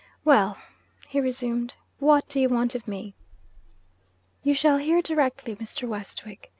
[0.25, 0.57] 'Well?'
[1.09, 1.75] he resumed.
[1.99, 3.13] 'What do you want of me?'
[4.41, 5.87] 'You shall hear directly, Mr.
[5.87, 6.49] Westwick.